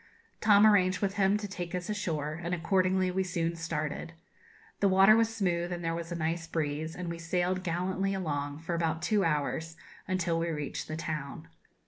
Tom 0.39 0.65
arranged 0.65 0.99
with 0.99 1.13
him 1.13 1.37
to 1.37 1.47
take 1.47 1.75
us 1.75 1.87
ashore; 1.87 2.41
and 2.43 2.55
accordingly 2.55 3.11
we 3.11 3.21
soon 3.23 3.55
started. 3.55 4.13
The 4.79 4.87
water 4.87 5.15
was 5.15 5.31
smooth 5.31 5.71
and 5.71 5.83
there 5.85 5.93
was 5.93 6.11
a 6.11 6.15
nice 6.15 6.47
breeze, 6.47 6.95
and 6.95 7.07
we 7.07 7.19
sailed 7.19 7.63
gallantly 7.63 8.15
along 8.15 8.61
for 8.61 8.73
about 8.73 9.03
two 9.03 9.23
hours, 9.23 9.77
until 10.07 10.39
we 10.39 10.49
reached 10.49 10.87
the 10.87 10.97
town. 10.97 11.49